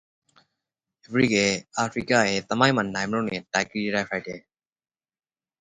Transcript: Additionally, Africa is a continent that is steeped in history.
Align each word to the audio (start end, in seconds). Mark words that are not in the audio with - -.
Additionally, 1.07 1.67
Africa 1.77 2.23
is 2.25 2.45
a 2.45 2.47
continent 2.47 2.95
that 3.53 3.67
is 3.67 3.69
steeped 3.69 3.75
in 3.75 3.93
history. 3.93 4.47